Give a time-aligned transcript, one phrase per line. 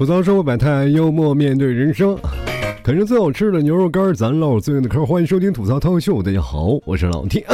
[0.00, 2.18] 吐槽生活百态，幽默面对人生，
[2.82, 5.04] 啃着最好吃的牛肉干，咱唠最硬的嗑。
[5.04, 7.44] 欢迎收听吐槽涛秀，大家好，我是老 T。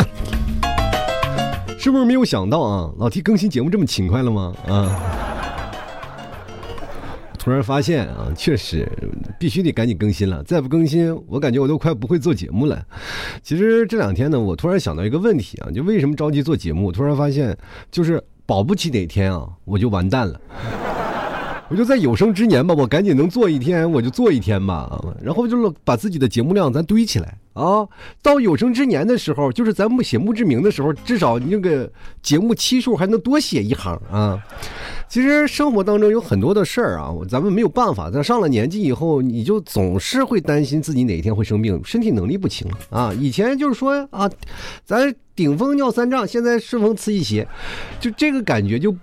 [1.76, 2.92] 是不是没有想到啊？
[2.98, 4.54] 老 T 更新节目这么勤快了吗？
[4.69, 4.96] 啊！
[7.37, 8.88] 突然发现啊，确实
[9.40, 12.81] 必须得赶紧更新了，再不更新，我感觉我都快不会做节目了。
[13.42, 16.92] 其实这两天呢，我突然想到一个问题啊，就为什么着急做节目？
[16.92, 17.59] 突然发现，
[17.91, 20.41] 就是保不齐哪天啊，我就完蛋了。
[21.69, 25.02] 我就在有生之年吧，我赶紧能做一天，我就做一天吧。
[25.20, 27.87] 然后就把自己的节目量咱堆起来啊。
[28.23, 31.91] 到有生之年的时候，就是咱们写墓志铭的时候，至少你那个
[32.23, 34.41] 节目期数还能多写一行啊。
[35.09, 38.11] 其实生活当中有很多的事儿啊，咱们没有办法。
[38.11, 43.12] 咱上了年纪以后，你就总是会担心自己哪天会生病，身体能力不行啊。
[43.14, 44.30] 以前就是说啊，
[44.84, 47.48] 咱顶风尿三丈，现在顺风刺一鞋，
[47.98, 48.95] 就这个感觉就。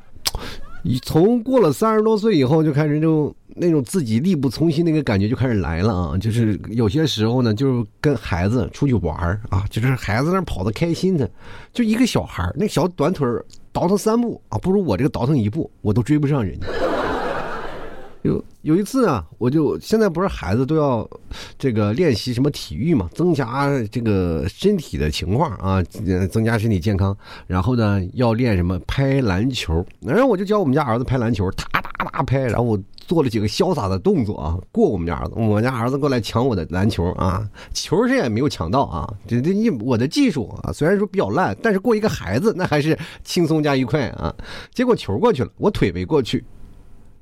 [1.01, 6.17] 从过了三十多岁以后，就开始就那种自己力不从心那个感觉就开始来了啊！
[6.17, 9.15] 就是有些时候呢，就是跟孩子出去玩
[9.49, 11.29] 啊，就是孩子那跑的开心的，
[11.71, 13.27] 就一个小孩那小短腿
[13.71, 16.67] 倒腾三步啊，不如我这个倒腾一步，我都追不上人家。
[18.23, 21.07] 有有一次啊，我就现在不是孩子都要
[21.59, 25.83] 这个练习什么体育嘛，增加这个身体的情况啊，
[26.31, 27.15] 增加身体健康。
[27.47, 32.39] 然后呢，要练什么拍篮球，然后我就教我们家儿子拍篮球，哒哒哒拍。
[32.43, 35.33] 然后我做了几个潇洒的动作啊，过我们家儿子。
[35.35, 39.13] 我家儿子过来抢我的篮球啊，球是也没有抢到啊。
[39.27, 44.33] 这这你我的技术啊，虽然说比较烂，但是过一个孩子那还是轻松加愉快啊。
[44.73, 46.41] 结果球过去了，我腿没过去。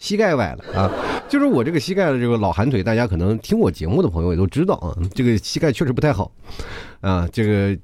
[0.01, 0.91] 膝盖崴了啊！
[1.29, 6.31] 就是我这个膝盖的这个老寒腿，大家可能听我节目的朋友也都知道啊，这个膝盖确实不太好，
[7.01, 7.77] 啊，这个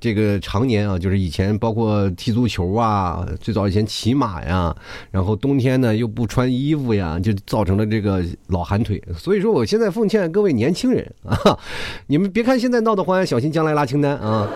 [0.00, 4.74] 这个常年啊，就是以前包括踢足球啊，最早以前骑马呀，
[5.12, 9.00] 然后冬天呢又不穿衣服呀，就造成了这个老寒腿。
[9.16, 11.56] 所以说，我现在奉劝各位年轻人啊，
[12.08, 14.50] 你们别看现在闹得欢，小心将来拉清单啊。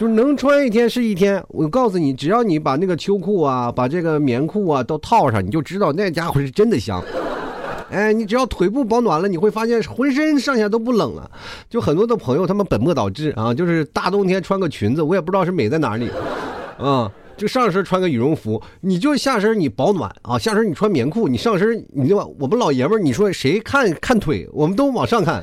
[0.00, 7.04] 就是能穿一天是一天，我告诉你，只要你把那个秋裤啊，把这个棉裤啊都套上，你就知道那家伙是真的香。
[7.92, 11.30] 哎，你只要腿部保暖了，你会发现浑身上下都不冷了。
[11.68, 16.08] 就很多的朋友他们本末倒置啊，就是大冬天穿个裙子，我也不知道是美在哪里。
[16.80, 25.42] 啊，就上身穿个羽绒服，你就下身你保暖啊，下身你穿棉裤，你上身你就我们老爷们儿，你说谁看看腿，我们都往上看。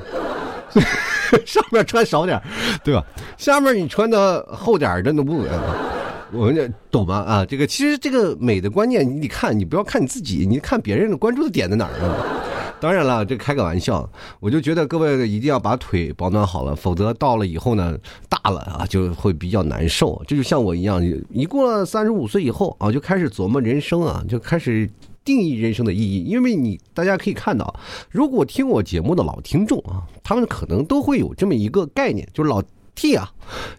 [1.46, 2.40] 上面穿少点
[2.82, 3.04] 对吧？
[3.36, 5.48] 下面你穿的厚点真的不稳，
[6.32, 7.16] 我们这懂吗？
[7.26, 12.14] 啊，这个其实这个美的观念，你看，你不要看你自己，你看别人的关注的点在哪儿呢？
[12.80, 17.96] 当然了，这开个玩笑，我就觉得各位一定要把腿保暖好了，否则到了以后呢，
[18.28, 20.22] 大了啊就会比较难受。
[20.28, 24.88] 这就像我一样，一过了三十五岁以后啊，就开始琢磨人生啊，就开始。
[25.28, 27.78] 定义人生的意义，因为你大家可以看到，
[28.10, 32.62] 如果听我节目的老听众啊，他们可能都会有这么一个概念，就是老
[32.94, 33.30] T 啊，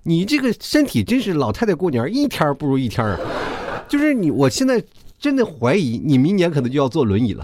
[0.04, 3.20] 你这个身体真是老太太过年一天不如一天啊，
[3.88, 4.80] 就是你，我现在
[5.18, 7.44] 真的怀疑你明年可能就要坐轮椅了，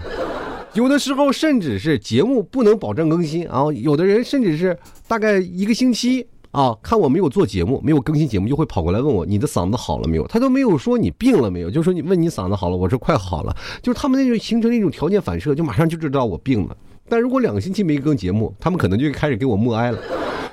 [0.74, 4.78] 有的时候甚至是节目不能保证更新啊，有的人甚至是
[5.08, 6.24] 大概一个星期。
[6.56, 10.26] 啊，看我没有做节目，没有更新节目，就会跑过来问我你的嗓子好了没有？
[10.26, 13.54] 他都没有说你病了没有，就说你问你嗓子好了，我说快好了。
[13.82, 16.74] 就是他们那种形成那种条件反射，就马上就知道我病了。
[17.10, 19.98] 但如果两个星期没更节目，他们可能就开始给我默哀了。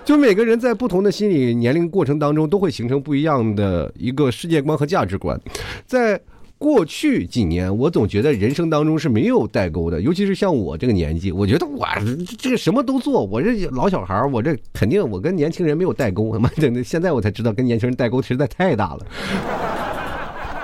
[0.03, 5.39] 就每个人在不同的心理年龄过程当中，都会形成不一样的一个世界观和价值观，
[5.85, 6.19] 在。
[6.63, 11.85] 过去几年，我总觉得人生当中是没有代沟的，尤其是像我这个年纪，我觉得我
[12.39, 16.31] 这个什么都做，我这老小孩我这肯定我跟年轻人没有代沟。
[16.31, 19.05] 他妈的，现在我才知道跟年轻人代沟实在太大了，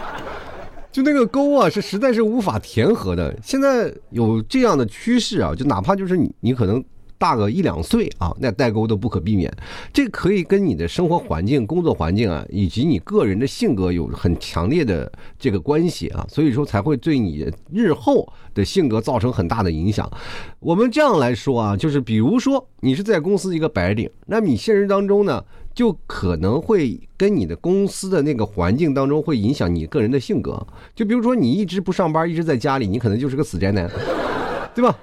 [0.90, 3.38] 就那个沟啊，是实在是无法填合的。
[3.44, 6.82] 现在有这样的趋势啊，就哪怕就是你，你可能。
[7.20, 9.54] 大个一两岁啊，那代沟都不可避免。
[9.94, 20.10] 这可以跟你的生活环境、工作环境啊，以及你个人的性格有很强烈的这个关系啊，所以说才会对你日后的性格造成很大的影响。
[20.60, 25.44] 我们这样来说啊，就是比如说你是在公司一个白领，那么你现实当中呢，
[25.76, 30.66] 就可能会跟你的公司的那个环境当中会影响你个人的性格。
[30.96, 33.90] 就比如说你一直不上班，一直在家里，你可能就是个死宅男，
[34.74, 34.98] 对吧？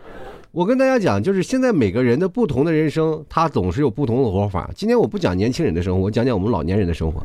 [0.56, 4.70] 我跟大家讲，就是现在每个人的不同的人生，他总是有不同的活法。
[4.75, 7.23] 今天我不讲年轻人的生活，我讲讲我们老年人的生活，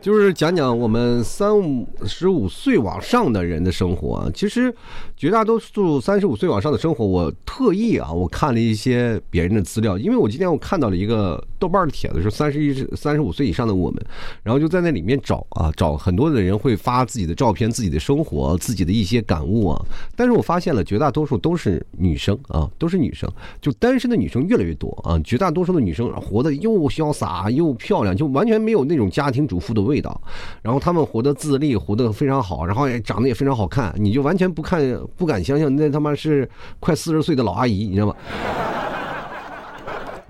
[0.00, 4.30] 就是讲讲我们三五十五岁往上的人的生活啊。
[4.32, 4.74] 其实，
[5.14, 14.02] 绝大多数三十五岁往上的生活，我特意啊，我看了一些别人的资料，因为我今天我看到了一个豆瓣的帖子，说三十一、三十五岁以上的我们，
[14.42, 19.84] 然后就在那里面找啊，找很多的人会发自己的照片、自己的生活、自己的一些感悟啊。
[20.16, 23.30] 但是我发现了，绝大多数都是女生啊，都是女生，
[23.60, 25.20] 就单身的女生越来越多啊。
[25.22, 30.20] 绝大多数的女生活得又潇洒又漂亮，就完全没有那种家庭主妇的味道。
[30.62, 34.80] 然后他们活得自立，活得非常好，然后也长得也非常好看，你就完全不看
[35.16, 36.48] 不敢想象，那他妈是
[36.78, 38.14] 快四十岁的老阿姨，你知道吗？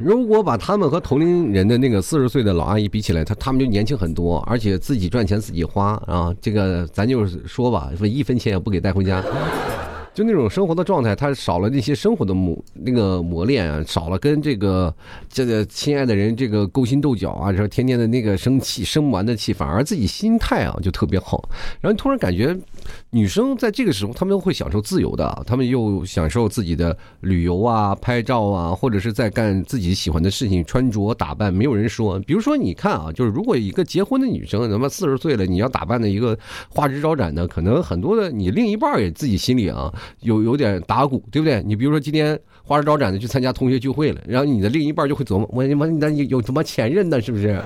[0.03, 6.35] 如果把他们和同龄人的那个四十岁的老阿姨比起来，他他们就年轻很多，而且自己赚钱自己花啊。
[6.41, 9.23] 这个咱就是说吧，一分钱也不给带回家。
[10.12, 14.95] 就那种生活的状态，他少了那些生活的磨那个磨练啊，少了跟这个
[15.29, 21.49] 这个亲爱的人这个勾心斗角啊，说天天的那个生气生不完的气，反而自己心态啊就特别好。
[21.81, 22.57] 然后突然感觉，
[23.11, 32.19] 女生在这个时候，她们会享受自由的，她们又享受自己的旅游啊、拍照啊，或者是在干自己喜欢的事情，穿着打扮没有人说。
[32.21, 36.38] 比如说，你看啊，就是如果一个结婚的女生，他妈四十岁了，你要打扮的一个
[36.69, 39.93] 花枝招展的，可能很多的你另一半也自己心里啊。
[40.21, 41.62] 有有点打鼓，对不对？
[41.65, 47.21] 你比如说今天花枝招展的去参加同学聚会了，然后你的另一半就会琢磨：我他妈那有什么前任呢？
[47.21, 47.61] 是不是？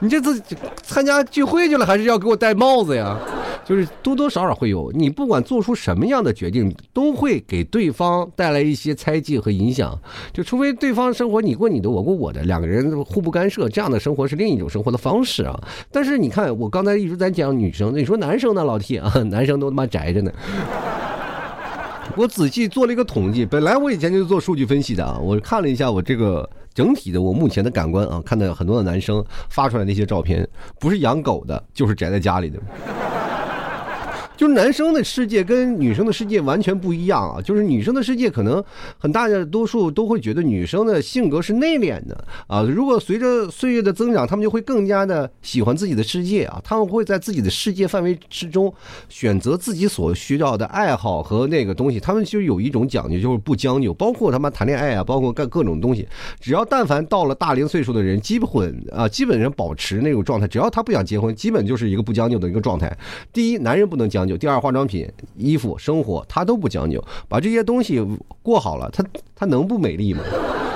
[0.00, 0.42] 你这次
[0.82, 3.18] 参加聚会去了，还是要给我戴帽子呀？
[3.64, 4.92] 就是多多少少会有。
[4.92, 9.98] 你不管做出什么样的决定，都会给对方带来一些猜忌和影响。
[10.32, 15.58] 就除非对方生活你过你的，我过我的，两个人互不干涉，这样的生活是另一种生活的方式啊。
[15.90, 20.30] 但是你看，我刚才一直在讲女生，你说男生呢，老 T 啊， 男生都他妈宅着呢。
[22.16, 30.46] 我仔细做了一个统计，本来我以前就是做数据分析的啊，我看了一下我这个整体的我目前的感官啊，看到很多的男生发出来那些照片，
[30.78, 32.60] 不是养狗的，就是宅在家里的。
[34.36, 37.40] 就是男生的世界跟女生的世界完全不一样啊！
[37.40, 38.62] 就是女生的世界可能
[38.98, 42.62] 很大的多数都会觉得女生的性格是内敛的啊。
[42.62, 46.60] 如果随着岁月的增长，他们就会更加的喜欢自己的世界啊。
[46.64, 48.74] 他们会在自己的世界范围之中
[49.08, 52.00] 选择自己所需要的爱好和那个东西。
[52.00, 56.08] 他们就有一种讲究，就是不将就，包括他妈谈恋爱啊，包括干各种东西。
[56.40, 60.48] 只要但凡到了大龄岁数的人，基本啊，基本上保持那种状态。
[60.48, 62.92] 只要他不想结婚，基本就是一个不将就的一个状态。
[63.32, 64.23] 第一，男人不能将。
[64.24, 65.06] 讲究第二，化妆品、
[65.36, 68.02] 衣服、生活，他都不讲究，把这些东西
[68.42, 69.04] 过好了，他
[69.36, 70.22] 他能不美丽吗？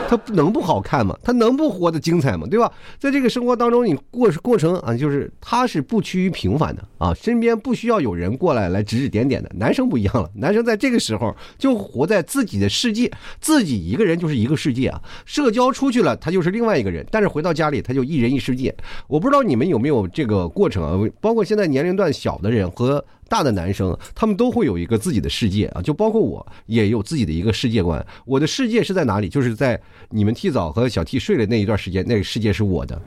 [0.07, 1.15] 他能不好看吗？
[1.23, 2.47] 他能不活得精彩吗？
[2.51, 2.71] 对吧？
[2.99, 9.51] 在这个生活当中，你过过程啊，就是他是不趋于平凡的啊，身边不需要有人过来来指指点点的。
[9.55, 13.11] 男生不一样了，男生在这个时候就活在自己的世界，
[13.41, 15.01] 自己一个人就是一个世界啊。
[15.27, 18.75] 社交出去了，他就是另外一个人，但是回到家里，他就一人一世界。
[19.09, 21.11] 我不知道你们有没有这个过程啊？
[21.21, 23.05] 包括现在年龄段小的人和。
[23.29, 28.05] 大的男生，他们都会有一个自己的世界啊，就包括我也有自己的一个世界观。
[28.25, 29.29] 我的世界是在哪里？
[29.29, 33.01] 就是在你们 T 早和小 T 睡的那一段时间，那个世界是我的。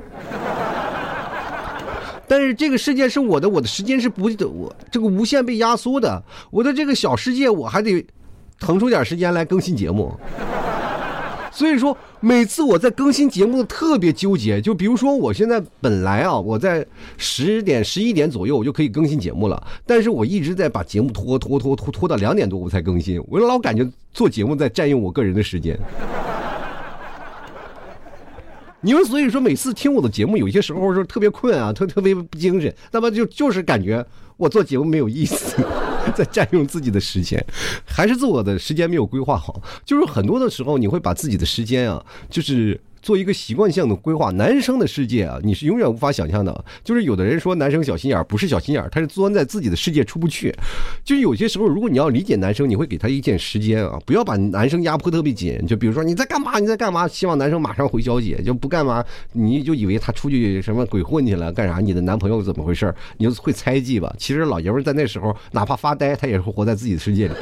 [2.28, 6.24] 但是这个世界是我的，我的时间是不，我这个无限被压缩的。
[6.50, 8.06] 我的这个小世界，我还得
[8.60, 10.18] 腾出点时间来更新节目。
[11.52, 14.62] 所以说，每次我在更新节目特别纠结。
[14.62, 16.86] 就比如说，我现在本来啊，我在
[17.18, 23.22] 十点、十一点左右我就可以更新节目了，但是我一直在把节目拖拖拖拖拖到两点多我才更新。
[23.28, 25.78] 我老感觉做节目在占用我个人的时间。
[28.80, 34.04] 你们所以说每次听我的节目，有些时候是特别困啊，特特别不精神，那么就就是感觉
[34.38, 35.62] 我做节目没有意思。
[36.16, 37.44] 在占用自己的时间，
[37.86, 39.62] 还是自我的时间没有规划好。
[39.86, 42.80] 就是很多的时候，你会把自己的时间啊，就是。
[43.02, 46.66] 做一个习惯性的规划，男生的世界啊，你是永远无法想象的。
[46.84, 50.54] 就是有的人说男生小心眼儿，不是小心眼儿，他是钻在自己的世界出不去。
[51.04, 55.60] 就有些时候，如果你要理解男生，你会给他一点时间啊，不要把男生压迫特别紧。
[55.68, 56.60] 就比如说你在干嘛？
[56.60, 57.08] 你在干嘛？
[57.08, 59.04] 希望男生马上回消息，就不干嘛，
[59.34, 61.80] 你就以为他出去什么鬼混去了，干啥？
[61.80, 62.94] 你的男朋友怎么回事？
[63.18, 64.14] 你就会猜忌吧。
[64.18, 67.34] 其实老爷们在那时候，哪怕发呆，他也是活在自己的世界里。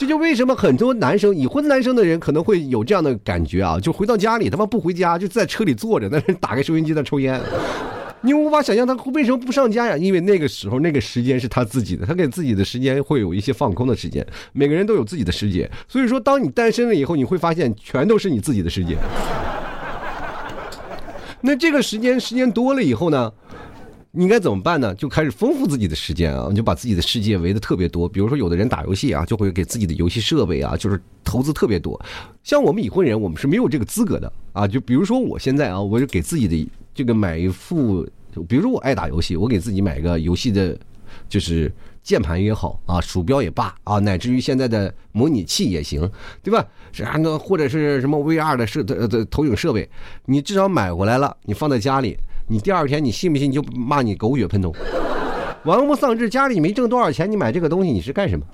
[0.00, 7.38] 这就为什么很多男生已婚男生的人可能会有这样的感觉啊，就回到家里他妈不回家，就在车里坐着，那打开收音机在抽烟。
[8.24, 9.98] 你无法想象他为什么不上家呀？
[9.98, 14.26] 因为那个时候那个时间是他自己的，他给自己的时间会有一些放空的时间。
[14.54, 18.96] 每个人都有自己的世界，所以说当你单身了以后，你会发现全都是你自己的世界。
[21.42, 23.30] 那这个时间时间多了以后呢？
[24.12, 24.94] 应该怎么办呢？
[24.96, 28.08] 就开始丰富自己的时间啊，你就把自己的世界围的特别多。
[28.08, 32.00] 比如说，有的人打游戏啊，就会给自己的游戏设备啊，就是投资特别多。
[32.42, 34.66] 像我们已婚人，我们是没有这个资格的啊。
[34.66, 38.04] 就比如说我现在啊，我就给自己的这个买一副，
[38.48, 40.76] 比如说我爱打游戏，我给自己买个游戏的
[41.28, 46.10] 就是键盘也好啊，鼠标也罢啊，乃至于现在的模拟器也行，
[46.42, 46.66] 对吧？
[46.90, 49.88] 是啊，那或者是什么 VR 的设的的投影设备，
[50.24, 52.16] 你至少买回来了，你放在家里，
[52.50, 54.74] 你第二天你信不信就骂你狗血喷头，
[55.62, 58.44] 玩物丧志，家里没挣多少钱，你买这个东西你是干什么？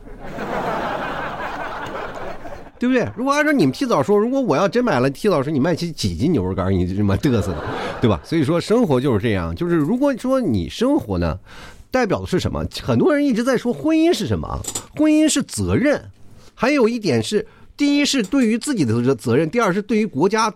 [2.79, 3.09] 对不对？
[3.17, 7.65] 如果按照你们提早说，如果我要真买了，提早说你卖起几斤牛肉干，你这么嘚瑟的，
[7.99, 8.21] 对吧？
[8.23, 11.39] 所以说生活就是这样，就是如果说你生活呢，
[11.91, 12.63] 代表的是什么？
[12.83, 14.61] 很多人一直在说婚姻是什么？
[14.95, 16.11] 婚姻是责任，
[16.55, 17.47] 还有一点是。
[17.79, 20.51] 第一是对于自己的责责任，第二是对于国家、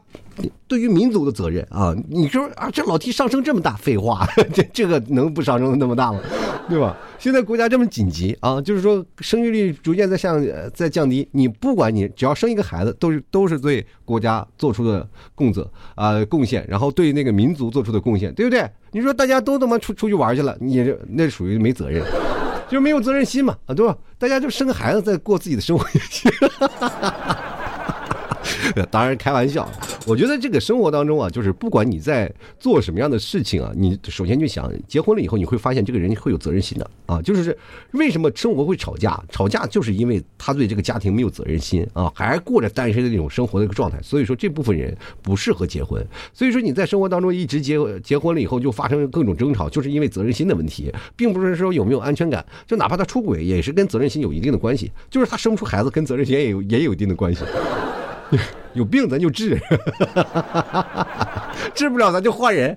[0.68, 1.94] 对于民族的责任啊！
[2.09, 6.20] 你说啊，这老 T 上升这么大，废话， 这这个能不上升那么大吗？
[6.68, 6.97] 对吧？
[7.18, 10.40] 现在国家这么紧急啊，就是说生育率逐渐在向
[10.73, 18.68] 在降低，你不管你只要生一个孩子，都是都是对国家做出的贡责啊贡献，然后对那个民族做出的贡献，对不对？
[18.92, 22.04] 你说大家都他妈出出去玩去了，你这那属于没责任。
[22.70, 23.97] 就是没有责任心嘛，啊，对吧？
[24.16, 26.30] 大家就生个孩子，再过自己的生活也行。
[28.90, 29.69] 当然开玩笑，
[30.07, 37.21] 我觉得这个生活当中啊，就是不管你在做什么样的事情啊，你首先就想结婚了以后，你会发现这个人会有责任心的啊。
[37.23, 37.57] 就是
[37.92, 39.23] 为什么生活会吵架？
[39.30, 43.99] 吵架就是因为他对这个家庭没有责任心啊，还过着单身的那种生活的一个状态。
[44.02, 46.04] 所以说这部分人不适合结婚。
[46.33, 52.45] 所以说你在生活当中一直结结婚了以后就发生各种争吵，就是因为责任心的问题，并不是说有没有安全感。
[52.66, 54.90] 就哪怕他出轨，也是跟责任心有一定的关系。
[55.11, 57.45] 就是他生不出孩子，跟责任心也有也有一定的关系。
[58.75, 59.58] 有病咱就治，
[61.75, 62.76] 治不了咱就换人。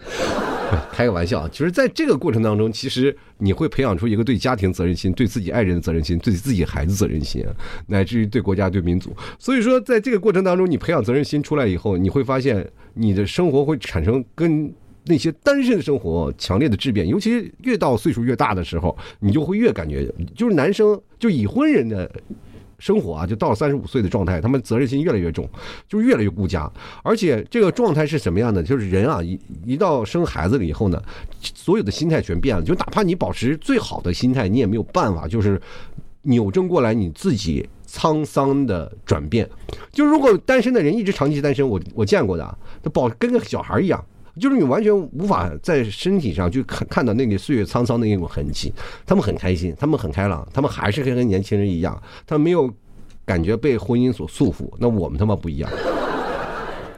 [0.91, 7.45] 开个玩笑，其实在这个过程当中，其实你会培养出一个对家庭责任心、对自己爱人的责任心、对自己孩子责任心，
[7.85, 9.15] 乃至于对国家、对民族。
[9.37, 14.73] 所以说，在这个过程当中，你培养责任心出来以后，你会发现你的生活会产生跟
[15.05, 17.07] 那些单身的生活强烈的质变。
[17.07, 22.09] 尤其越到岁数越大的时候，你就会越感觉，就是男生就已婚人的。
[22.83, 25.49] 生活啊，就到了三十五岁的状态，他们责任心越来越重，
[25.87, 26.69] 就越来越顾家。
[27.01, 28.61] 而且这个状态是什么样的？
[28.61, 31.01] 就是人啊，一一到生孩子了以后呢，
[31.39, 32.61] 所有的心态全变了。
[32.61, 35.61] 就哪怕你保持最好的心态，你也没有办法，就是
[36.23, 39.49] 扭正过来你自己沧桑的转变。
[39.93, 44.03] 就如果单身的人一直长期单身，我我见过的，他保跟个小孩一样。
[44.39, 48.73] 就是你完全无法在身体上就看看到那个岁月沧桑的那种痕迹，
[49.05, 52.67] 他们很开心，他们很开朗，他们还是跟跟年轻人一样，他们没有
[53.25, 54.71] 感觉被婚姻所束缚。
[54.79, 55.71] 那我们他妈不一样，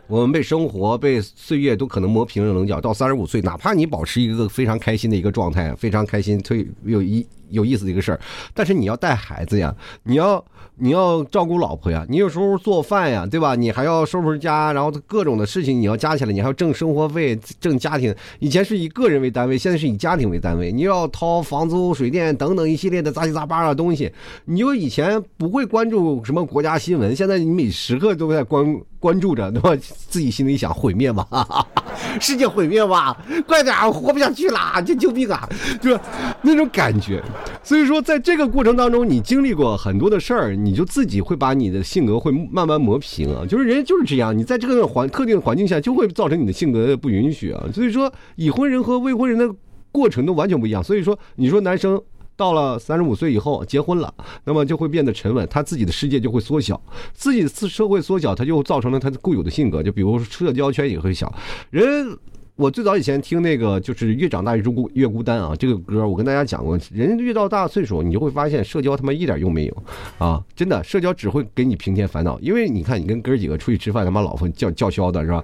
[0.08, 2.80] 我们被生活、被岁月都可能磨平了棱角。
[2.80, 8.20] 到三十五岁，哪怕你保持一个非常开心的一个状态，非常开心、推有一有意思的一个事儿，
[8.54, 10.44] 但是你要带孩子呀，你要。
[10.78, 13.56] 你要照顾老婆呀，你有时候做饭呀，对吧？
[13.56, 18.14] 你还要收拾家，然后各种的事情你要加起来，你还要挣生活费、挣家庭。
[18.40, 24.12] 以前是以个人为单位，现在是以家庭为单位，你要掏房租、水电等等一系列的杂七杂八的东西。
[24.44, 29.74] 你就以前不会关注什么国家新闻，现在你每时刻都在关关注着，对吧？
[30.10, 31.26] 自己心里想毁灭吧，
[32.20, 33.16] 世界毁灭吧，
[33.48, 35.48] 快点，活不下去了，救救命啊，
[35.82, 36.04] 对吧？
[36.42, 37.24] 那种感觉。
[37.64, 40.56] 所以说，在这个过程当中，你经历过很多的事儿。
[40.56, 47.64] 你就自己会把你的性格会慢慢磨平啊，就是人就是这样，你在这个环特定的环境下，就会造成你的性格不允许啊。
[47.74, 49.54] 所以说，已婚人和未婚人的
[49.92, 50.84] 过程都完全不一样。
[50.84, 52.02] 所以说，你说男生
[52.36, 54.14] 到了三十五岁以后结婚了，
[54.46, 56.82] 那么就会变得沉稳，他自己的世界就会缩小，
[57.14, 61.34] 自己的社会缩小，他就造成了他固有的性格，就比如说社交圈也会小，
[61.70, 62.18] 人。
[62.58, 69.84] 我最早以前听那个就是越长大越孤越孤单啊，这个歌我跟大家讲过，人越到大岁数，你就会发现社交他妈一点用没有，
[70.18, 75.44] 啊，真的社交只会给你平添烦恼，因为你看你跟哥几个出去吃饭，他妈老婆叫叫嚣的是吧？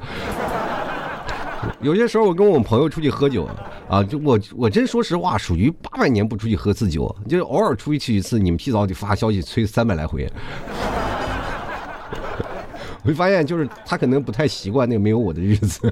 [1.82, 3.46] 有些时候我跟我们朋友出去喝酒
[3.90, 10.26] 啊，就我我真说实话，属于八百年不出去喝次酒，就是偶尔出去去一次，你们提早得发消息催三百来回。
[13.04, 15.92] 会发现，就是他可能不太习惯那个没有我的日子，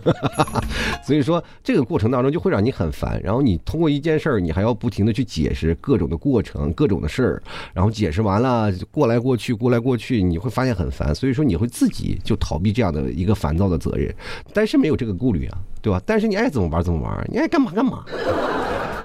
[1.03, 3.19] 所以说这个过程当中就会让你很烦。
[3.23, 11.13] 然后你通过一件事儿，你还要不停的去解释各种的过程、各种的事儿，然后解释完了过来过去、过来过去，你会发现很烦。
[11.13, 14.13] 所以说你会自己就逃避这样的一个烦躁的责任，
[14.53, 16.01] 但是没有这个顾虑啊，对吧？
[16.05, 18.05] 但是你爱怎么玩怎么玩，你爱干嘛干嘛。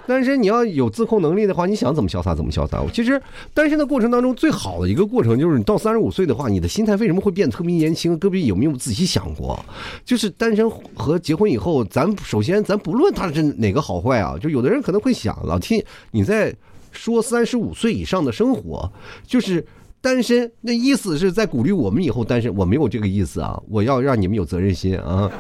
[0.07, 2.83] 单身你要有自控能力的话，你想怎么潇洒怎么潇洒。
[2.93, 3.21] 其实
[3.55, 8.19] 单身的过程当中，最好的一个过程就是你到三十五岁的话，你的心态为什么会变得特别年轻？
[8.19, 9.59] 各位有没有仔细想过？
[10.05, 16.55] 就是单身和结婚以后，咱首先咱不论他是哪个好坏啊，就有的人可能会想，老天你在
[16.93, 18.93] 说三十五岁以上的生活，
[19.27, 19.67] 就是
[20.03, 22.55] 单身，那意思是在鼓励我们以后单身。
[22.55, 25.31] 我没有这个意思啊，我要让你们有责任心啊，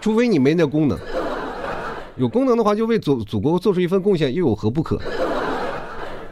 [0.00, 0.98] 除非你没那功能。
[2.16, 5.00] 有功能的话，就为祖祖国做出一份贡献，又有何不可？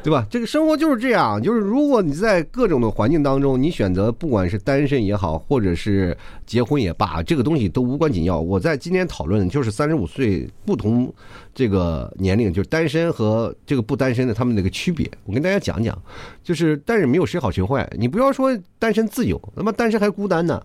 [0.05, 0.27] 对吧？
[0.29, 8.41] 这个生活就是这样，就是如果你在各种的环境当中，你选择不管是单身也好，或者是结婚也罢，这个东西都无关紧要。
[8.41, 11.13] 我在今天讨论就是三十五岁不同
[11.55, 15.09] 这个年龄，就是单身和这个不单身的他们那个区别。
[15.25, 15.97] 我跟大家讲讲，
[16.43, 20.61] 就是但是没有谁好谁坏，你不要说单身自由，那么单身还孤单呢。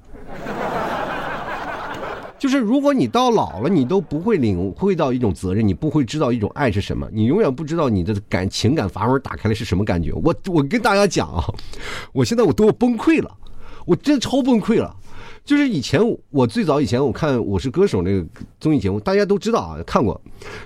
[2.40, 10.12] 就是如果你到老了，你都不会领会到一种责任，你不会知道一种爱是什么，你永远不知道你的感情感阀门打开了是什么感觉。
[10.14, 11.44] 我我跟大家讲啊，
[12.14, 13.36] 我现在我都崩溃了，
[13.86, 14.96] 我真超崩溃了。
[15.44, 18.26] 就是以前我最早以前我看《我是歌手》那个
[18.60, 20.20] 综艺节目，大家都知道啊，看过。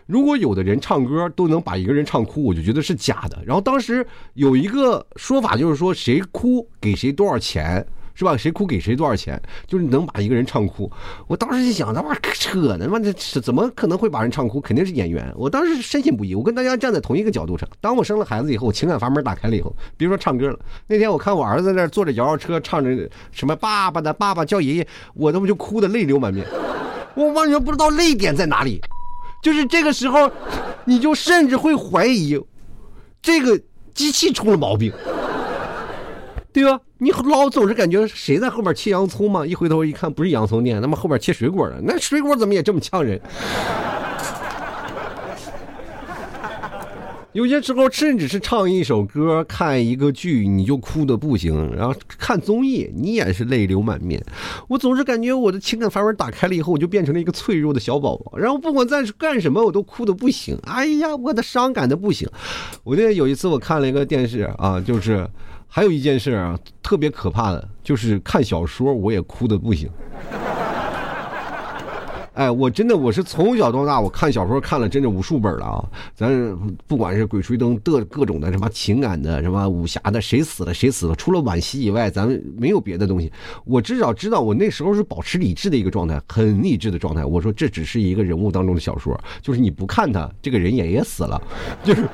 [0.08, 3.38] 如果有的人唱歌都能把一个人唱哭，我就觉得是假的。
[3.46, 7.86] 然后当时有一个说法就是说，谁哭给谁多少钱。
[8.14, 8.36] 是吧？
[8.38, 9.42] 谁哭给谁多少钱？
[9.68, 10.92] 就是能把一个人唱哭。
[11.28, 14.60] 我当时就想，他妈扯呢，他妈这怎么可能会把人唱哭？
[14.60, 15.32] 肯定是演员。
[15.36, 16.36] 我当时深信不疑。
[16.36, 17.68] 我跟大家站在同一个角度上。
[17.80, 20.60] 当我生了孩子以后，我情感阀门打开了以后，别说唱歌了。
[20.88, 26.46] 那天我看我儿子在那坐着摇摇车，唱着什么“爸爸的爸爸叫爷爷”，我他妈就哭的泪流满面。
[27.16, 28.82] 我完全不知道泪点在哪里。
[29.44, 30.32] 就是这个时候，
[30.86, 32.40] 你就甚至会怀疑，
[33.22, 33.60] 这个
[33.94, 34.94] 机器出了毛病。
[36.54, 36.80] 对吧？
[36.98, 39.46] 你老总是感觉谁在后面切洋葱嘛？
[39.46, 41.80] 一回头一看，不是洋葱店，他妈后面切水果的。
[41.82, 43.20] 那水果怎么也这么呛人？
[47.32, 54.22] 有些时候甚至是唱一首歌、看一个剧，你就哭的不行；然后看综艺，你也是泪流满面。
[54.68, 58.38] 我总是感觉我的情感阀门打开了以后，我就变成了一个脆弱的小宝宝。
[58.38, 60.60] 然后不管在干什么，我都哭的不行。
[60.64, 62.30] 哎呀，我的伤感的不行。
[62.84, 65.26] 我记得有一次我看了一个电视啊，就是。
[65.74, 69.90] 还有一件事啊，特别可怕的，就是看小说我也哭的不行。
[72.34, 75.82] 哎，我真的我是从小到大，我看小说看了真的无数本了啊。
[76.14, 76.30] 咱
[76.88, 83.32] 不管是《鬼吹灯》的各种的什么情感的、什么武侠的，谁死了谁死了，除了惋惜以外，咱们没有别的东西。
[83.64, 87.24] 我至少知道，我那时候是保持理智的一个状态，很理智的状态。
[87.24, 91.42] 我说这只是一个人物当中的小说，就是你不看他，这个人也也死了，
[91.82, 92.06] 就是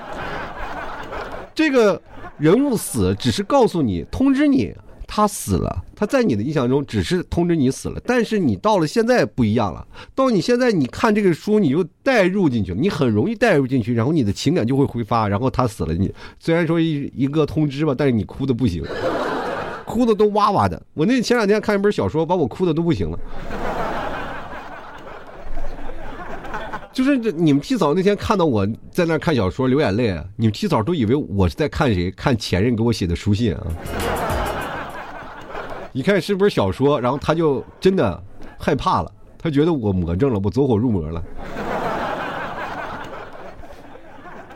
[1.56, 2.00] 这个。
[2.38, 4.74] 人物死只是告诉你，通知你
[5.08, 5.84] 他死了。
[5.96, 9.88] 他在你的印象中只是通知你死了，但是你到了现在不一样了。
[10.14, 15.28] 到你现在你看这个书，你就带入进去了，你很容易带入进去，然后你的情感就会挥发。
[15.28, 18.84] 然后他死了，你虽然说一一个通知吧，但是你哭的不行，
[19.86, 20.80] 哭的都哇哇的。
[20.94, 23.18] 我那前两天看一本小说，把我哭的都不行了。
[26.98, 32.10] 就是这你们提早那天看到我在那看小说流眼泪，你们提早都以为我是在看谁？
[32.10, 33.68] 看前任给我写的书信啊！
[35.94, 38.20] 一看是不是小说，然后他就真的
[38.58, 41.24] 害怕了，他觉得我魔怔了，我走火入魔了。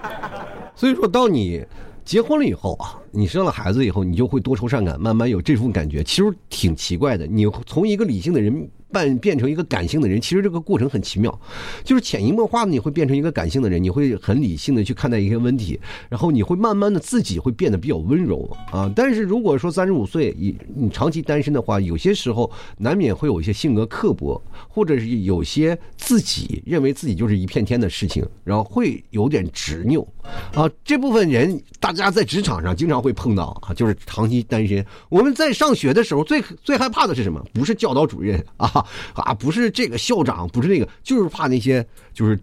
[0.76, 1.64] 所以说，当你
[2.04, 7.28] 结婚了以后啊，你生了孩子以后，你就会多愁善感，慢慢有这种感觉，其实挺奇怪的。
[7.28, 8.68] 你从一个理性的人。
[8.92, 11.40] 变变成一个感性的人，其实这个过程很奇妙，
[11.84, 18.92] 就是潜移默化的你会变成一个感性的人，你会很理性的去看待一些问题，然后你会慢慢的自己会变得比较温柔啊。
[18.96, 30.06] 但是如果说三十五岁你你长期单身的话，有些时候难免会有一些性格刻薄，或者是有些自己认为自己就是一片天的事情，然后会有点执拗
[30.54, 30.70] 啊。
[30.84, 34.86] 这部分人大家在职场上经常会碰到啊，就是长期单身。
[35.10, 37.44] 我们在上学的时候最最害怕的是什么？
[37.54, 38.86] 不是教导主任啊。
[39.14, 42.40] 啊，不是这个校长，不是那个，就是怕那些就是，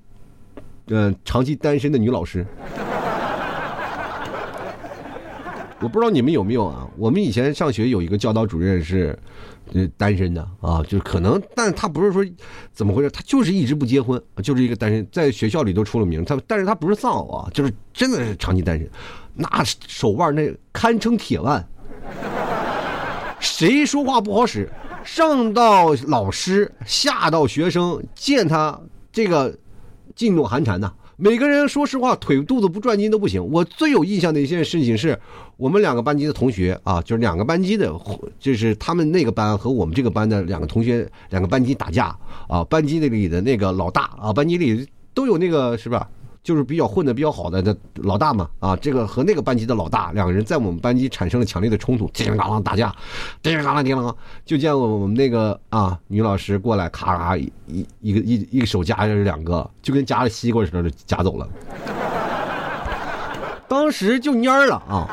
[0.88, 2.46] 嗯，长期单身的女老师。
[5.80, 6.88] 我不知道你们有没有啊？
[6.96, 9.16] 我们以前上学有一个教导主任是，
[9.74, 12.24] 呃，单身的啊，就是可能，但他不是说
[12.72, 16.24] 怎么回事，他就是一直不结婚，就是一个单身，在学校里都出了名。
[16.24, 18.90] 他，但是他不是丧偶啊，就是真的是长期单身，
[19.34, 19.48] 那
[19.86, 21.64] 手腕那堪称铁腕，
[23.38, 24.68] 谁说话不好使。
[25.04, 28.78] 上到老师，下到学生，见他
[29.12, 29.56] 这个
[30.16, 30.92] 噤若寒蝉呐。
[31.20, 33.44] 每个人说实话，腿肚子不转筋都不行。
[33.50, 35.18] 我最有印象的一件事情是，
[35.56, 37.92] 我们两个班级的同学啊，就是两个班级的，
[38.38, 42.62] 就是他们那个班和我们这个班的两个同学，两个班级打架啊。
[42.62, 46.08] 班级里的那个老大啊，班级里都有那个是吧？
[46.48, 52.90] 就是比较混的比较好的那老大嘛，啊，这个和那个班级的老大两个人在我们班级产生了强烈的冲突，叮当啷打架，
[53.42, 54.14] 叮当啷叮啷，
[54.46, 57.52] 就见我们那个啊女老师过来，咔咔一
[58.00, 61.46] 一个一一个手夹着两个，就跟夹着西瓜似的就夹走了。
[63.68, 65.06] 当时就蔫了啊！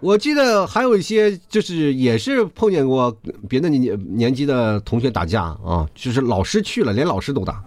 [0.00, 3.16] 我记得还有一些就是也是碰见过
[3.48, 7.62] 别的年年级的同学打架啊，就是老师去了，连老师都打。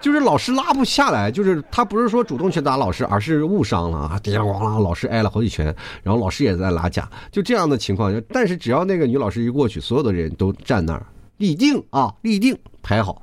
[0.00, 5.66] 就是老师拉不下来，就是他不是说主动去打老师，而是误伤了啊，叮咣啷，老师挨了好几拳，
[6.02, 8.10] 然后老师也在拉架，就这样的情况。
[8.32, 11.04] 但是只要那个女老师一过去，所有的人都站那儿
[11.36, 13.20] 立定啊，立定排好。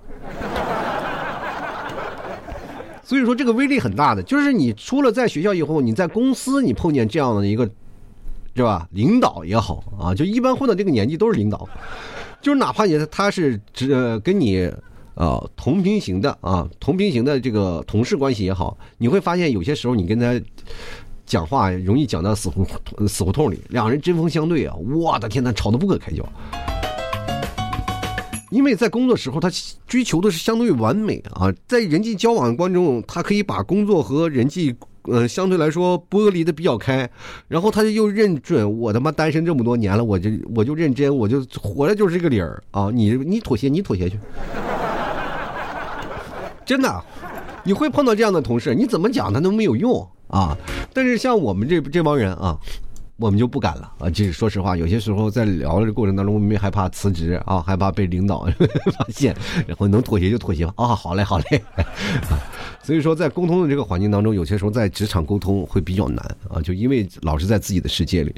[3.02, 7.68] 所以说这个威力很大的，就是你除了在学校以后，你在公司你碰见这样的一个，
[8.56, 8.88] 是吧？
[8.92, 11.68] 领导也好啊，就一般混到这个年纪都是领导，
[12.40, 14.72] 就是哪怕你他是只跟你。
[15.18, 20.40] 啊，同平行的啊，同平行的这个同事关系也好，你会发现有些时候你跟他
[21.26, 22.64] 讲话容易讲到死胡
[23.08, 26.24] 死胡同里，两人针锋相对啊，我的天呐，吵得不可开交。
[28.50, 29.52] 因为在工作时候，他
[29.86, 37.10] 追求的是相对完美啊，在人际交往观中，他可以把工作和人际呃相对来说剥离的比较开，
[37.50, 44.18] 然后他就又认准我他妈单身这么多年了，我就我就认真，我就活的就是这个理儿啊，你你妥协，你妥协去。
[46.68, 47.04] 真的，
[47.64, 50.56] 你会碰到这样的同事，你怎么讲他都没有用啊！
[50.94, 52.56] 但是像我们这这帮人啊。
[53.20, 54.08] 我们就不敢了啊！
[54.12, 58.48] 就是说实话，有些时候在聊的过程当中，我们害怕辞职啊，害怕被领导
[58.96, 60.74] 发现，然后能妥协就妥协吧。
[60.78, 61.64] 啊，好嘞，好嘞。
[62.84, 68.32] 所以说，在沟通的这个环境当中，有些时候在职场沟通会比较难啊，就因为老是在自己的世界里。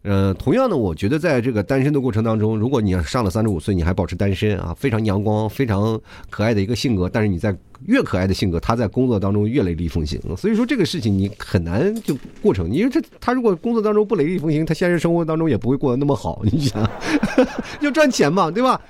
[0.00, 7.54] 呃，同样的，我觉得在这个单身的过程当中，如果你上了三十五岁，你还保持单身啊，非常阳光、非常可爱的一个性格，但是你在
[7.86, 10.20] 越可爱的性格，他在工作当中越雷厉风行。
[10.36, 14.22] 所以说，这个事情你很难就过程，因为这他如果工作当中不雷。
[14.22, 16.42] 厉风行，他现实生活当中也不会过得那么好。
[16.44, 16.88] 你想，
[17.82, 18.80] 要赚钱嘛，对吧？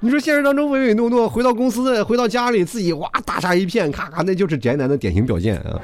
[0.00, 5.78] 你说现实当中唯唯诺诺，回到公司，回到家里，自己哇大杀一片，咔咔，那就是宅男的典型表现啊。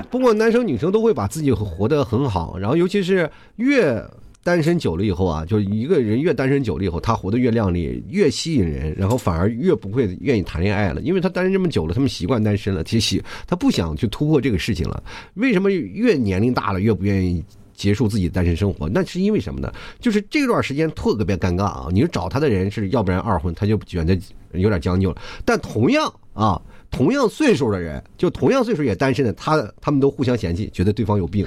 [0.10, 4.04] 不过男生女生都会把自己活得很好，然后尤其是越。
[4.44, 15.02] 单身久了以后啊，就是一个人越单身久了以后，他活得越靓丽，越吸引人，然后反而越不会愿意谈恋爱了，因为他单身这么久了，他们习惯单身了，其实他不想去突破这个事情了。
[15.34, 18.86] 为什么越年龄大了越不愿意结束自己的单身生活？
[18.86, 19.72] 那是因为什么呢？
[19.98, 21.88] 就是这段时间特别尴尬啊！
[21.90, 24.16] 你找他的人是要不然二婚，他就觉得
[24.52, 25.22] 有点将就了。
[25.46, 31.46] 但同样啊，同样岁数的人，就同样岁数也单身的，他他们都互相嫌弃，觉得对方有病。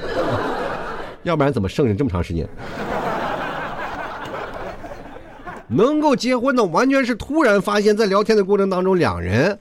[1.28, 2.48] 要不然怎么剩下这么长时间？
[5.70, 9.60] 能够结婚的完全是突然发现，在聊天的过程当中，两人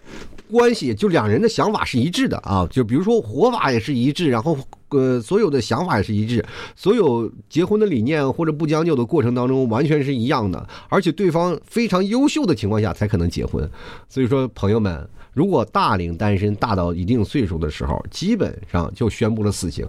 [0.49, 4.57] 关系就两人的想法是一致的啊，就比如说活法也是一致，然后
[4.91, 6.45] 呃所有的想法也是一致，
[6.77, 13.69] 所有结婚的理念或者不将就的过程当中完全是一样的，而且对方非常优秀的情况下才可能结婚。
[14.09, 19.85] 所以说，朋友们，如果大龄单身大到一定岁数的时候，基本上就宣布了死刑。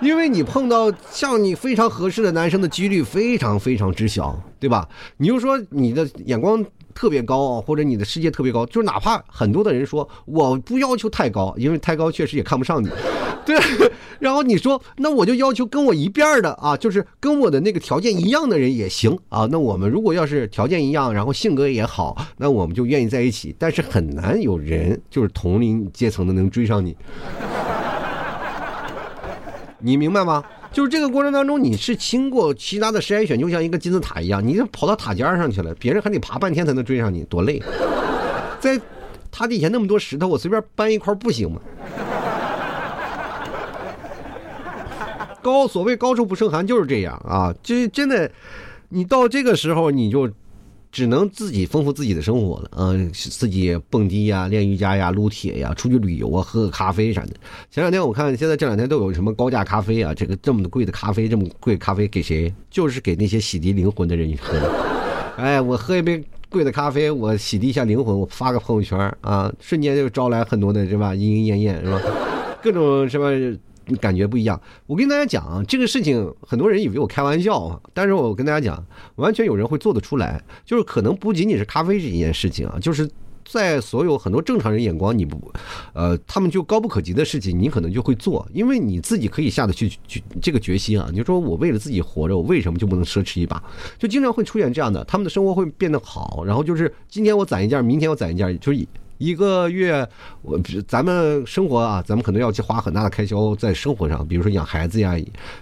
[0.00, 4.88] 因为你碰到像你非常合适的男生的几率非常非常之小，对吧？
[5.16, 12.88] 你就说你的眼光特别高，或者你的世界特别高，就是哪怕很多的人说我不要求太高，因为太高确实也看不上你，
[13.46, 13.56] 对。
[14.18, 19.46] 然后你说那我就要求跟我一边的啊，就是跟我的那个条件一样的人也行啊。
[19.50, 23.54] 那我们如果要是条件一样，然后性格也好，那我们就愿意在一起。
[23.58, 26.96] 但是很难有人就是同龄阶层的能追上你。
[29.78, 30.42] 你明白吗？
[30.72, 37.62] 就是这个过程当中，你是经过其他的筛选，就像一个金字塔一样，你跑到塔尖上去了，别人还得爬半天才能追上你，多累！
[38.60, 38.80] 在
[39.30, 41.60] 塔底下那么多石头，我随便搬一块不行吗？
[45.42, 47.54] 高，所谓高处不胜寒就是这样啊！
[47.62, 48.30] 这真的，
[48.88, 50.30] 你到这个时候你就。
[50.96, 57.34] 只能自己丰富自己的生活了，啊，自己蹦迪呀、练瑜伽呀、撸铁呀、出去旅游啊、喝个咖啡啥的。
[57.70, 60.14] 前两天我看，现在这两天都有什么高价咖啡啊？
[60.14, 62.50] 这个这么贵的咖啡，这么贵咖啡给谁？
[62.70, 64.72] 就是给那些洗涤灵魂的人喝的。
[65.36, 71.14] 哎，我喝一杯贵的咖啡，我洗涤一下灵魂，我发个朋友圈啊，瞬间就招来很多的是吧？
[71.14, 72.00] 莺莺燕燕是吧？
[72.62, 73.30] 各种什么？
[73.86, 74.60] 你感觉不一样。
[74.86, 78.84] 我跟大家讲啊，这个事情很多人以为我开玩笑啊，但是我跟大家讲，
[79.16, 80.42] 完全有人会做得出来。
[80.64, 83.08] 就是可能不仅仅是咖啡这一件事情啊，就是
[83.44, 85.52] 在所有很多正常人眼光你不，
[85.92, 91.08] 呃，他们就高不可及的事情，你可能就会做，因为你自己可以下得去去这个决心啊。
[91.10, 93.62] 你就说我为了自己活着，我为什么就不能奢侈一把？
[93.98, 98.86] 就经常会出现这样的，他们的生活会变得好，然后就是今天我攒一件，明天我攒一件，就是。
[99.18, 100.06] 一个月，
[100.42, 105.16] 我咱们生活啊，咱们可能要去花很大的开销在生活上，比如说养孩子呀。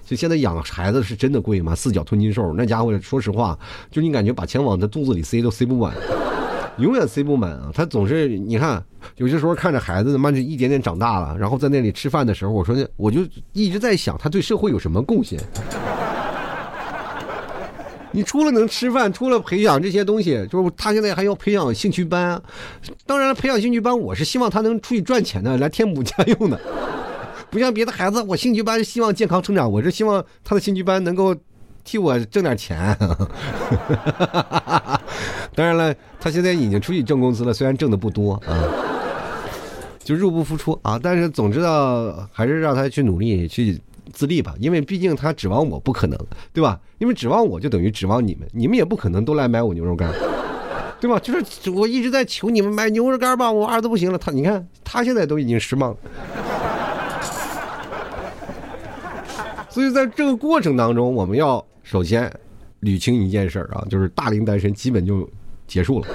[0.05, 1.75] 就现在养孩子是真的贵吗？
[1.75, 3.59] 四脚吞金兽，那家伙说实话，
[3.91, 5.95] 就你感觉把钱往他肚子里塞都塞不满，
[6.79, 7.71] 永远塞不满啊！
[7.73, 8.83] 他总是你看，
[9.17, 13.21] 有些时候看着孩子他妈就一点点长大了，然后在那里吃饭的时候，我说我就
[13.53, 15.41] 一直在想，他对社会有什么贡献？
[18.15, 22.41] 你除了能吃饭，除了培养这些东西，就是他现在还要培养兴趣班。
[23.07, 26.61] 当然了，培养兴趣班，我是希望他能出去赚钱的，来填补家用的。
[27.51, 31.35] 不像别的孩子，我兴趣班是希望健康成长，我是希望他的兴趣班能够
[31.83, 32.97] 替我挣点钱。
[35.57, 38.63] 当然了，他现在已经出去挣工资了，虽然挣的不多啊，
[40.05, 41.01] 就入不敷出啊。
[41.03, 43.83] 但是总知道还是让他去努力去。
[44.15, 46.19] 自立吧，因为毕竟他指望我不可能，
[46.53, 46.81] 对吧？
[46.99, 50.11] 因为指望我就等于指望你们，你们也不可能都来买我牛肉干，
[51.01, 51.19] 对吧？
[51.19, 55.97] 就是我一直在求你们买牛肉干吧，我儿子不行了，他你看他现在都已经失望了。
[59.69, 62.33] 所以在这个过程当中，我们要首先
[62.83, 65.29] 捋清一件事儿啊，就是大龄单身基本就
[65.67, 66.07] 结束了。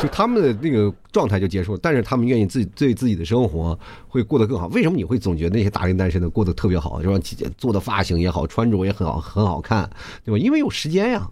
[0.00, 4.66] 就他们的那个状态就结束了，但是他们愿意自己对自己的生活会过得更好。
[4.68, 7.02] 为什么你会总觉得那些大龄单身的过得特别好？
[7.02, 7.18] 是吧？
[7.58, 9.88] 做的发型也好，穿着也很好，很好看，
[10.24, 10.38] 对吧？
[10.38, 11.28] 因为有时间呀。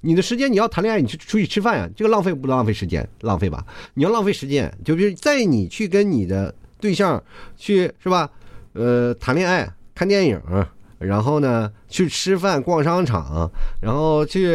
[0.00, 3.08] 你的时间你要谈恋爱，你去出去吃饭呀，这个浪费不浪费时间？
[3.20, 3.64] 浪费吧。
[3.94, 7.22] 你要浪费时间，就比如在你去跟你的对象
[7.56, 8.30] 去是吧？
[8.72, 10.40] 呃，谈恋爱、看电影。
[10.98, 14.48] 然后呢，去吃饭、逛商场，然后去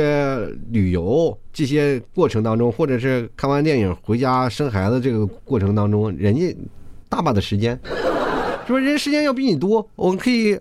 [0.72, 6.56] 旅游这些过程当中，或者是看完电影回家生孩子这个过程当中，人家
[7.10, 7.80] 大把的时间，
[8.68, 8.84] 是不是？
[8.84, 10.60] 人家时间要比你多，我们可以。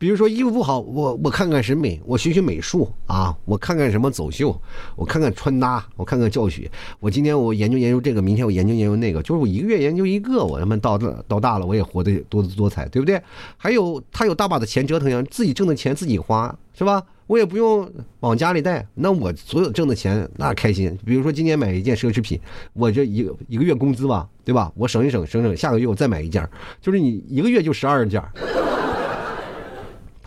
[0.00, 4.58] 比如说衣服不好，我我看看审美，我学学美术啊，我看看什么走秀，
[4.96, 6.70] 我看看穿搭，我看看教学。
[7.00, 13.20] 我今天我研究研究这个，明天我研究研究那个，就是我一个月研究一个，我他妈到到大了，我也活得多姿多彩，对不对？
[13.58, 17.02] 还有他有大把的钱折腾呀，自己挣的钱自己花，是吧？
[17.26, 17.86] 我也不用
[18.20, 20.98] 往家里带，那我所有挣的钱那开心。
[21.04, 22.40] 比如说今年买一件奢侈品，
[22.72, 24.72] 我这一一个月工资吧，对吧？
[24.74, 26.48] 我省一省，省省，下个月我再买一件，
[26.80, 28.22] 就是你一个月就十二件。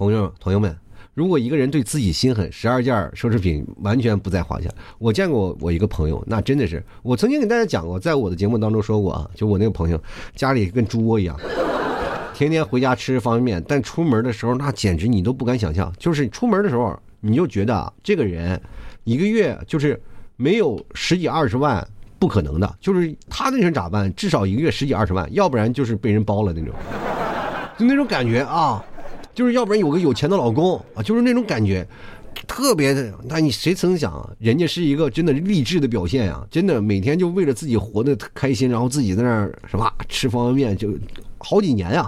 [0.03, 0.75] 朋友朋友们，
[1.13, 4.69] 如果一个人对自己心狠，十二件奢侈品完全不在话下。
[4.99, 9.97] 我见过我一个朋友，那真的是，我曾经给大家讲过，在我的节目当中说过啊，就我那个朋友
[10.35, 11.39] 家里跟猪窝一样，
[12.35, 18.61] 天天回家吃方便面，但出门的时候那简直你都不敢想象，就是出门的时候你就觉得，这个人
[19.05, 19.97] 一个月就是
[20.35, 21.87] 没有十几二十万
[22.19, 26.73] 不可能的，就是他那身打扮至少一个月十几二十万，要不然就是被人包了那种，
[27.77, 28.83] 就那种感觉啊。
[29.33, 31.87] 就是要不然有个有钱的老公啊，就是那种感觉，
[32.47, 33.11] 特别的。
[33.27, 36.45] 那你谁曾想，人家是一个真的励志的表现呀！
[36.51, 39.91] 真的每天就为了自己活得开心，然后自己在那儿什么？
[40.07, 40.93] 吃方便面就
[41.39, 42.07] 好几年呀。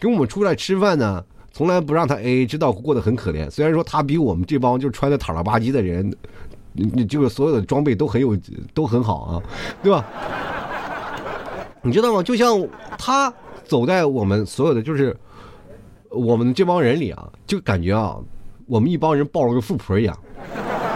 [0.00, 3.48] 跟我们出来吃饭呢，从来不让他 AA，知道过得很可怜。
[3.48, 6.12] 虽然说他比我们这帮就穿的塔拉吧唧的人，
[6.72, 8.36] 你就是所有的装备都很有，
[8.74, 9.42] 都很好啊，
[9.84, 10.04] 对吧？
[11.82, 12.20] 你知道吗？
[12.22, 12.60] 就像
[12.98, 13.32] 他
[13.64, 15.16] 走在我们所有的就是。
[16.14, 18.16] 我们这帮人里啊，就感觉啊，
[18.66, 20.18] 我们一帮人抱了个富婆一样。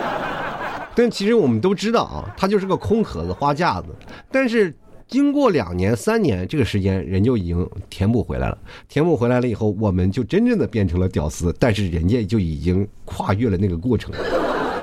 [0.94, 3.88] 但其实我们都知道啊，他就是个空壳子、花架子。
[4.30, 4.74] 但是
[5.06, 8.58] 经过两年、三年这个时间，人就已经填补回来了。
[8.88, 11.54] 填补回来了以后，我们就真正的变成了屌丝。
[11.58, 14.12] 但是人家就已经跨越了那个过程。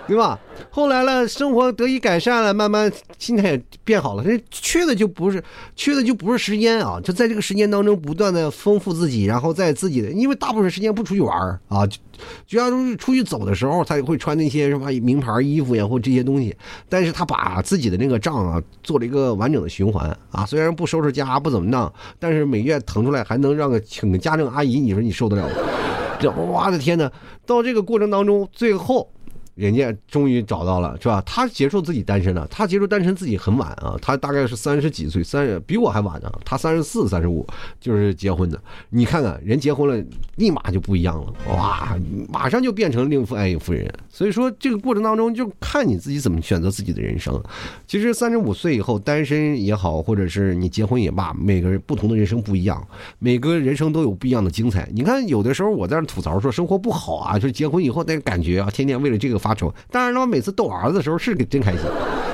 [0.08, 0.40] 对吧？
[0.70, 4.24] 后来了，生活得以改善了，慢慢心态也变好了。
[4.24, 5.44] 这缺的就不是
[5.76, 11.98] 缺的就不是时间啊，就在这个时间当中不断的丰富自己，然后在自己的，因为大部分时间不出去玩啊，就
[12.46, 16.56] 就像是出去走的时候，他也会穿那些什么名牌衣服呀或这些东西，
[16.88, 25.56] 但是他把自己的那个账啊做了一个完整的循环啊，虽然不收拾家不怎么弄，但是每月腾出来还能让个请个家政阿姨，你说你受得了吗？
[26.20, 27.12] 这我的天哪！
[27.46, 29.10] 到这个过程当中，最后。
[29.56, 31.24] 人家终于找到了，是吧？
[31.26, 36.30] 他结束自己单身了，他结束单身自己很晚啊，他大概是三十几岁，三比我还晚呢。
[36.44, 37.48] 他三十四、三十五
[37.80, 38.62] 就是结婚的。
[38.90, 43.90] 你看看人结婚了，立马就不一样了，哇，马上就变成另父爱一夫人。
[44.10, 47.42] 所以说这个过程当中，就看你自己怎么选择自己的人生。
[47.88, 52.86] 其实三十五岁以后单身也好，或者是你结婚也罢，每个人不同的人生不一样，
[53.20, 54.90] 每个人生都有不一样的精彩。
[54.92, 59.40] 你看有的时候我在那吐槽说生活不好啊，就是结婚以后那个感觉啊，天天为了这个。
[59.46, 61.82] 发愁，当然了，每次逗儿子的时候是真开心，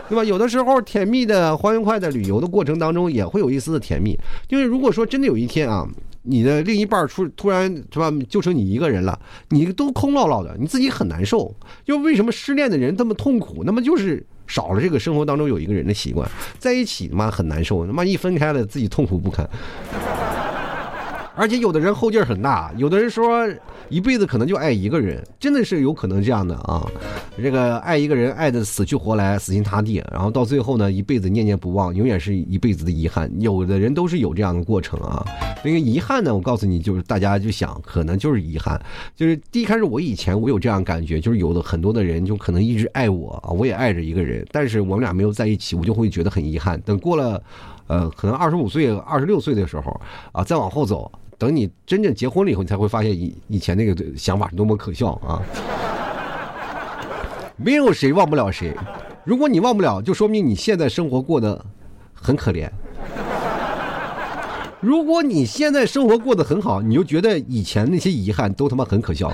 [0.08, 0.24] 对吧？
[0.24, 4.17] 有的时候甜蜜的、欢快的旅游的过程当中，也会有一丝的甜蜜。
[4.47, 5.86] 因为如果说真的有一天啊，
[6.21, 9.19] 你的另一半出突然是吧，就剩你一个人了，
[9.50, 11.54] 你都空落落的，你自己很难受。
[11.84, 13.63] 就为什么失恋的人这么痛苦？
[13.65, 16.26] 那么就是少了这个生活当中有一个人的习惯，
[16.58, 19.45] 在一起他妈很难受，他妈一分开了自己痛苦不堪。
[21.36, 23.45] 而且有的人后劲很大，有的人说。
[23.91, 26.88] 一辈子可能就爱一个人，真的是有可能这样的啊！
[27.38, 33.30] 这个爱一个人爱的死去活来、死心塌地，然后到最后呢，一辈子念念不忘，永远是一辈子的遗憾。
[33.41, 35.25] 有的人都是有这样的过程啊。
[35.62, 38.82] 那个遗憾呢，我告诉你，就是大家就想，可能就是遗憾，
[39.13, 46.80] 就是第一开始我以前我有这样感觉，就是有的很多的人就可能一直爱我啊，我也爱着一个人，但是我们俩没有在一起，我就会觉得很遗憾。
[46.86, 47.43] 等过了，
[47.88, 49.99] 呃，可能二十五岁、二十六岁的时候
[50.32, 55.41] 啊，再往后走，等你真正结婚了以后，你才会发现以以前那个想法是多么可笑啊！
[57.58, 58.77] 没有谁忘不了谁，
[59.23, 61.65] 如果你忘不了，就说明你现在生活过得
[62.13, 62.69] 很可怜。
[64.82, 69.34] 如果你现在生活过得很好，你就觉得以前那些遗憾都他妈很可笑，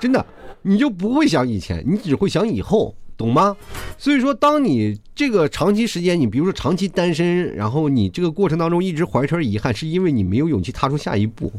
[0.00, 0.24] 真的，
[0.62, 2.94] 你就不会想以前，你只会想以后。
[3.20, 3.54] 懂吗？
[3.98, 11.52] 所以说，当你这个长期时间，你比如说长期单身，然后你这个过程当中一直怀揣遗憾，是因为你没有勇气踏出下一步。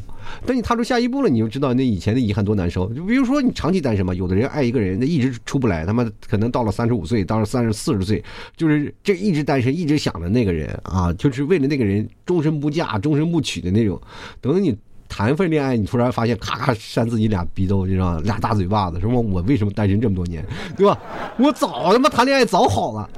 [0.44, 2.92] 等你踏出下一步了，你就知道那以前的遗憾多难受。
[2.94, 8.24] 就比如说你长期单身嘛，有的人爱一个人，那一直出不来，他妈可能到了三十五岁，到了三十四十岁，
[8.58, 14.02] 就是这一直单身，一直想着那个人啊，就是为了那个人终身不嫁、终身不娶的那种。
[14.42, 14.76] 等你。
[15.12, 19.20] 谈一份恋爱，你突然发现，咔咔扇自己俩鼻窦，你知道吗俩大嘴巴子，什么？
[19.20, 20.42] 我为什么单身这么多年，
[20.78, 20.98] 对吧？
[21.38, 23.10] 我早他妈谈恋爱早好了，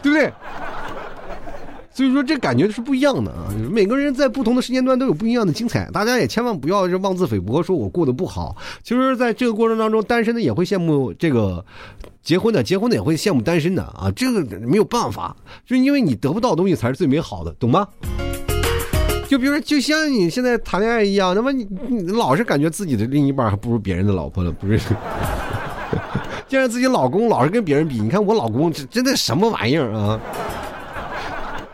[0.00, 0.32] 对不对？
[1.92, 3.50] 所以说这感觉是不一样的啊。
[3.72, 8.56] 每个人在不同的时间段都有不一样的精彩，大家也千万不要妄自菲薄，说我过得不好。
[8.84, 11.64] 其实，在这个过程当中，单身的也会羡慕这个
[12.22, 14.08] 结婚的，结婚的也会羡慕单身的啊。
[14.14, 17.88] 这个没有办法，就因为你得不到东西才是最美好的，懂吗？
[19.28, 24.78] 就比如说，就像你现在谈恋爱一样，那么你你老是感觉自己的另一半还不如别人的老婆了，不是？
[26.48, 30.18] 就像自己老公老是跟别人比，你看我老公这真的什么玩意儿啊？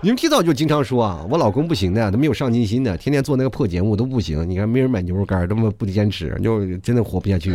[0.00, 4.46] 你们提早就经常说啊，我老公不行的，他没有上进心的，天天做那个破节目都不行。
[4.50, 7.54] 你看没人买牛肉干，这么不坚持，就真的活不下去。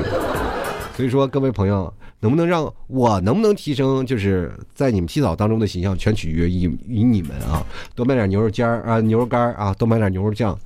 [1.00, 1.94] 所以说，各位朋友。
[2.22, 4.06] 能不能让我能不能提升？
[4.06, 7.66] 就是在你们洗澡当中的形象，全取决于于你们啊！
[7.96, 10.60] 多买点牛肉尖儿啊，牛肉干啊，多买点牛肉酱，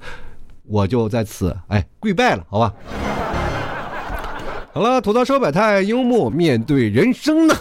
[0.65, 2.73] 我就在此哎跪拜了，好吧？
[4.73, 7.53] 好了，吐槽说百态，幽默面对人生呢。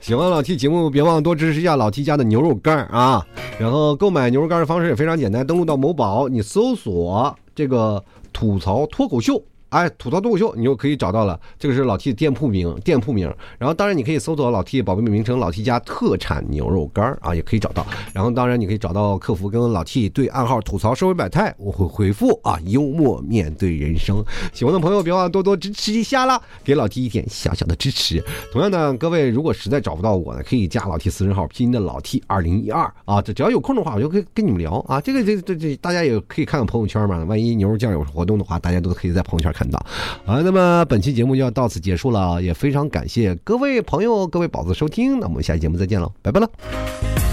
[0.00, 3.26] 喜欢老 T 节目，别忘了多支持一下老 T 家的牛肉干啊！
[3.58, 9.42] 然后购买牛肉干的方式也非常简单，登录到某宝，你搜索这个吐槽脱口秀。
[9.76, 11.38] 哎，吐槽脱口秀，你就可以找到了。
[11.58, 13.30] 这个是老 T 的店铺名，店铺名。
[13.58, 17.86] 然后，当然你可以搜索老 T 宝贝名称“老 T 家特产牛肉干”啊，也可以找到。
[18.14, 24.24] 然后，当然你可以找到客服跟老 T 对暗号吐槽社会百态，我会回复啊，幽默面对人生。
[24.54, 28.24] 喜欢的朋友别忘了多多支持一下啦，给老 T 一点小小的支持。
[28.50, 33.20] 同样的，各位如果实在找不到我呢，可以加老 T 私人号，拼音的老 T 二零一二啊。
[33.20, 34.98] 这只要有空的话，我就可以跟你们聊啊。
[35.02, 37.22] 这个这这这，大家也可以看看朋友圈嘛。
[37.24, 39.86] 万一牛肉酱有活动的话，大家都可以在朋友圈看啊。
[40.24, 47.25] 好，那么本期节目就要到此结束了，也非常感谢各位朋友、各位宝子收听，那我们下期节目再见了，拜拜了。